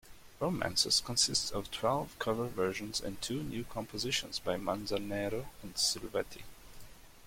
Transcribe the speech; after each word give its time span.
"Romances" 0.39 0.99
consists 0.99 1.51
of 1.51 1.69
twelve 1.69 2.17
cover 2.17 2.47
versions 2.47 2.99
and 2.99 3.21
two 3.21 3.43
new 3.43 3.63
compositions 3.63 4.39
by 4.39 4.57
Manzanero 4.57 5.45
and 5.61 5.75
Silvetti. 5.77 6.41